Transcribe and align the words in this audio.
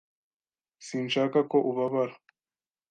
Sinshaka 0.87 1.39
ko 1.51 1.57
ubabara. 1.69 2.15